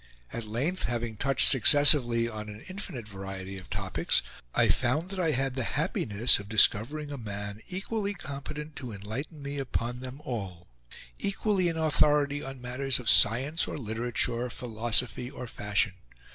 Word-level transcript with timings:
At 0.33 0.45
length, 0.45 0.85
having 0.85 1.15
touched 1.15 1.47
successively 1.47 2.27
on 2.27 2.49
an 2.49 2.61
infinite 2.61 3.07
variety 3.07 3.59
of 3.59 3.69
topics, 3.69 4.23
I 4.55 4.67
found 4.69 5.11
that 5.11 5.19
I 5.19 5.29
had 5.29 5.53
the 5.53 5.63
happiness 5.77 6.39
of 6.39 6.49
discovering 6.49 7.11
a 7.11 7.19
man 7.19 7.61
equally 7.67 8.15
competent 8.15 8.75
to 8.77 8.91
enlighten 8.93 9.43
me 9.43 9.59
upon 9.59 9.99
them 9.99 10.19
all, 10.25 10.65
equally 11.19 11.69
an 11.69 11.77
authority 11.77 12.41
on 12.43 12.59
matters 12.59 12.97
of 12.97 13.11
science 13.11 13.67
or 13.67 13.77
literature, 13.77 14.49
philosophy 14.49 15.29
or 15.29 15.45
fashion. 15.45 15.93